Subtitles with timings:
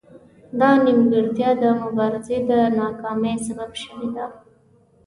[0.59, 4.25] دا نیمګړتیا د مبارزې د ناکامۍ سبب شوې ده